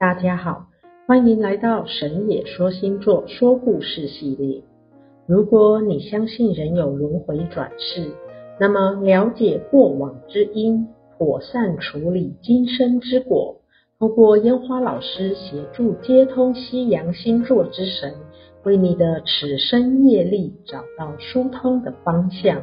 [0.00, 0.68] 大家好，
[1.08, 4.62] 欢迎来到神野说星座说故事系列。
[5.26, 8.08] 如果你相信人有轮回转世，
[8.60, 10.86] 那么了解过往之因，
[11.18, 13.56] 妥善处理今生之果，
[13.98, 18.14] 通过烟花老师协助接通西洋星座之神，
[18.62, 22.62] 为你的此生业力找到疏通的方向。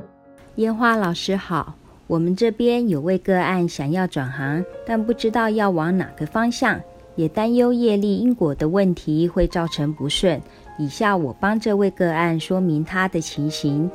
[0.55, 1.75] 烟花老师好，
[2.07, 6.79] 我们这边有位个案想要转行，但不知道要往哪个方向。
[7.15, 10.41] 也担忧业力因果的问题会造成不顺。
[10.77, 13.89] 以下我帮这位个案说明他的情形。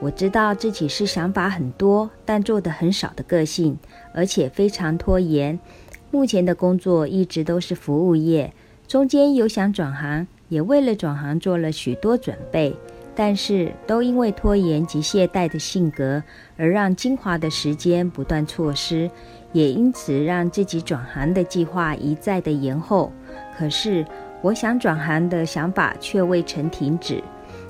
[0.00, 3.78] 我知道自己是想法很多，但做得很少的个性，
[4.14, 5.58] 而且非常拖延。
[6.10, 8.52] 目前的工作一直都是服务业，
[8.88, 12.74] 中间有想转行，也为了转行做了许多准备，
[13.22, 16.22] 但是都因为拖延及懈怠的性格，
[16.56, 19.10] 而让精华的时间不断错失。
[19.52, 23.12] 也因此让自己转行的计划一再的延后，
[23.58, 24.06] 可是
[24.40, 27.22] 我想转行的想法却未曾停止。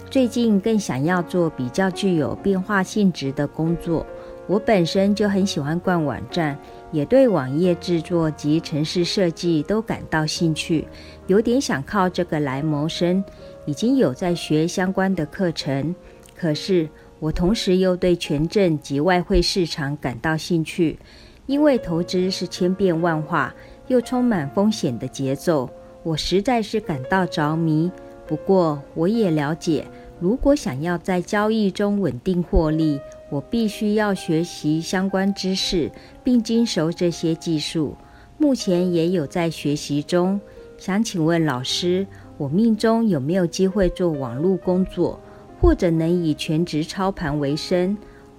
[0.09, 4.07] 最近更想要做比较具有变化性质的工作。
[4.51, 6.59] 我本身就很喜欢逛网站，
[6.91, 10.89] 也对网页制作及程式设计都感到兴趣，
[11.29, 13.23] 有点想靠这个来谋生。
[13.65, 15.95] 已经有在学相关的课程，
[16.37, 16.89] 可是
[17.21, 20.99] 我同时又对权证及外汇市场感到兴趣。
[21.47, 23.55] 因为投资是千变万化，
[23.87, 25.71] 又充满风险的节奏，
[26.03, 27.89] 我实在是感到着迷。
[28.27, 29.87] 不过，我也了解，
[30.19, 35.91] 如果想要在交易中稳定获利，我必须要学习相关知识，
[36.23, 37.97] 并精熟这些技术。
[38.37, 40.41] 目前也有在学习中。
[40.77, 42.07] 想请问老师，
[42.39, 45.21] 我命中有没有机会做网络工作，
[45.61, 47.97] 或者能以全职操盘为生？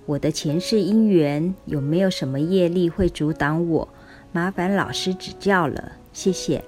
[0.07, 3.87] 我的前世姻缘有没有什么业力会阻挡我？
[4.33, 6.63] 麻烦老师指教了，谢谢。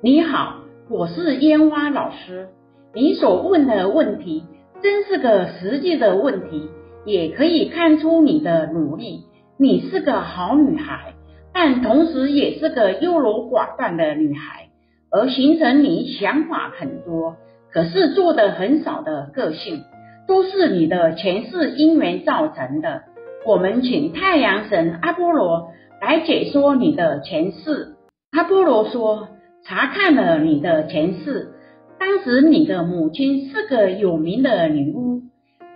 [0.00, 2.48] 你好，我是烟花老师。
[2.94, 4.44] 你所问的问题
[4.82, 6.68] 真是个实际的问题，
[7.04, 9.24] 也可以看出你的努力。
[9.56, 11.14] 你是个好女孩，
[11.52, 14.68] 但同时也是个优柔寡断的女孩，
[15.10, 17.36] 而形成你想法很多，
[17.72, 19.82] 可是做的很少的个性。
[20.26, 23.02] 都是你的前世因缘造成的。
[23.44, 25.68] 我们请太阳神阿波罗
[26.00, 27.96] 来解说你的前世。
[28.30, 29.28] 阿波罗说，
[29.66, 31.52] 查看了你的前世，
[31.98, 35.20] 当时你的母亲是个有名的女巫，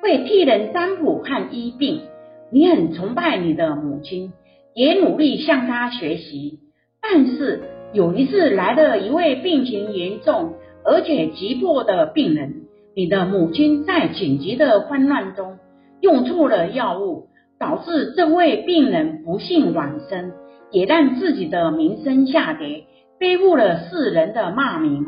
[0.03, 2.03] 会替人占卜和医病。
[2.51, 4.33] 你很崇拜你的母亲，
[4.75, 6.61] 也努力向她学习。
[7.01, 10.55] 但是有一次来了一位病情严重
[10.85, 12.63] 而且急迫的病人。
[12.95, 15.59] 你的母亲在紧急的慌乱中
[16.01, 17.29] 用错了药物，
[17.59, 20.33] 导致这位病人不幸往生，
[20.73, 22.85] 也让自己的名声下跌，
[23.21, 25.05] 背负了世人的骂名。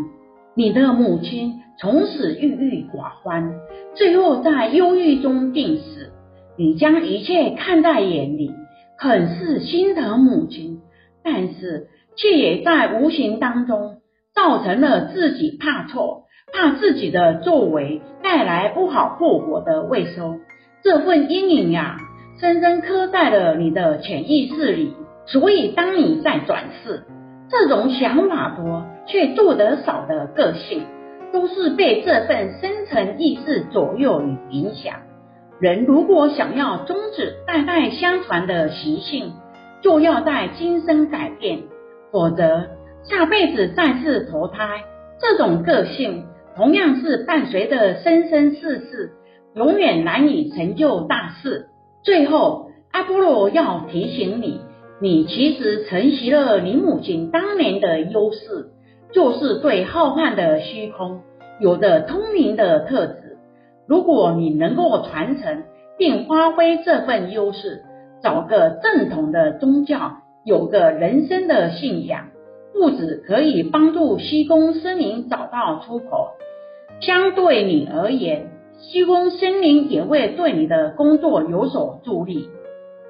[0.54, 3.54] 你的母亲从此郁郁寡欢，
[3.94, 6.12] 最后在忧郁中病死。
[6.56, 8.52] 你将一切看在眼里，
[8.98, 10.80] 很是心疼母亲，
[11.22, 13.98] 但是却也在无形当中
[14.34, 16.24] 造成了自己怕错。
[16.52, 20.40] 怕自己的作为带来不好后果的未收，
[20.82, 21.96] 这份阴影呀，
[22.40, 24.92] 深深刻在了你的潜意识里。
[25.26, 27.04] 所以，当你在转世，
[27.48, 30.84] 这种想法多却做得少的个性，
[31.32, 34.94] 都是被这份深层意识左右与影响。
[35.58, 39.32] 人如果想要终止代代相传的习性，
[39.82, 41.64] 就要在今生改变，
[42.12, 42.68] 否则
[43.02, 44.84] 下辈子再次投胎，
[45.20, 46.24] 这种个性。
[46.56, 49.12] 同样是伴随着生生世世，
[49.54, 51.66] 永远难以成就大事。
[52.02, 54.60] 最后，阿波罗要提醒你，
[55.00, 58.70] 你其实承袭了你母亲当年的优势，
[59.12, 61.20] 就是对浩瀚的虚空
[61.60, 63.38] 有着通灵的特质。
[63.86, 65.64] 如果你能够传承
[65.98, 67.82] 并发挥这份优势，
[68.22, 72.28] 找个正统的宗教，有个人生的信仰，
[72.72, 76.28] 不止可以帮助虚空生灵找到出口。
[77.00, 82.48] 相对你而言，虚空生灵也会对你的工作有所助力。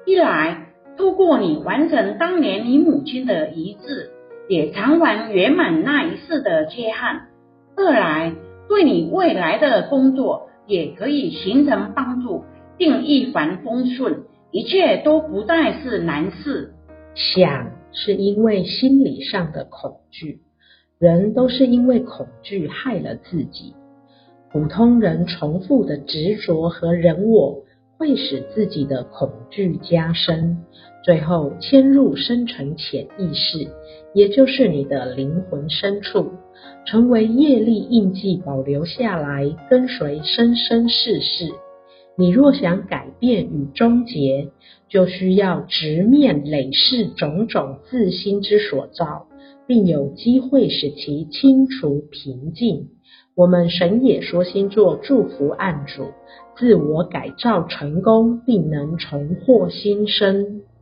[0.05, 4.11] 一来，透过你完成当年你母亲的遗志，
[4.51, 7.29] 也偿还圆满那一世的缺憾；
[7.77, 8.35] 二来，
[8.67, 12.43] 对你未来的工作也可以形成帮助，
[12.77, 16.73] 并一帆风顺，一切都不再是难事。
[17.15, 20.41] 想是因为心理上的恐惧，
[20.99, 23.73] 人都是因为恐惧害了自己。
[24.51, 27.63] 普通人重复的执着和人我，
[28.01, 30.57] 会使自己的恐惧加深，
[31.03, 33.67] 最后迁入深层潜意识，
[34.15, 36.31] 也就是你的灵魂深处，
[36.87, 41.51] 成为业力印记，保留下来，跟随生生世世。
[42.17, 44.47] 你若想改变与终结，
[44.89, 49.27] 就需要直面累世种种自心之所造，
[49.67, 52.87] 并有机会使其清除平静。
[53.41, 56.03] 我们神也说星座祝福案主
[56.55, 60.61] 自我改造成功，并能重获新生。